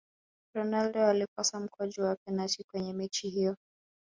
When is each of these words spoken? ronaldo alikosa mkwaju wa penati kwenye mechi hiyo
ronaldo 0.55 1.03
alikosa 1.05 1.59
mkwaju 1.59 2.03
wa 2.03 2.15
penati 2.27 2.63
kwenye 2.63 2.93
mechi 2.93 3.29
hiyo 3.29 3.55